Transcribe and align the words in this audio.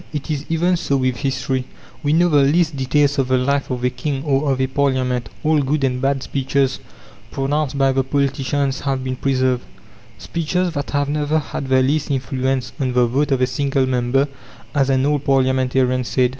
It 0.11 0.31
is 0.31 0.47
even 0.49 0.77
so 0.77 0.97
with 0.97 1.17
history. 1.17 1.65
We 2.01 2.11
know 2.11 2.27
the 2.27 2.41
least 2.41 2.75
details 2.75 3.19
of 3.19 3.27
the 3.27 3.37
life 3.37 3.69
of 3.69 3.83
a 3.83 3.91
king 3.91 4.23
or 4.23 4.51
of 4.51 4.59
a 4.59 4.65
parliament; 4.65 5.29
all 5.43 5.61
good 5.61 5.83
and 5.83 6.01
bad 6.01 6.23
speeches 6.23 6.79
pronounced 7.29 7.77
by 7.77 7.91
the 7.91 8.03
politicians 8.03 8.79
have 8.79 9.03
been 9.03 9.15
preserved: 9.17 9.61
"speeches 10.17 10.73
that 10.73 10.89
have 10.89 11.07
never 11.07 11.37
had 11.37 11.67
the 11.67 11.83
least 11.83 12.09
influence 12.09 12.73
on 12.79 12.93
the 12.93 13.05
vote 13.05 13.31
of 13.31 13.41
a 13.41 13.45
single 13.45 13.85
member," 13.85 14.27
as 14.73 14.89
an 14.89 15.05
old 15.05 15.23
parliamentarian 15.23 16.03
said. 16.03 16.29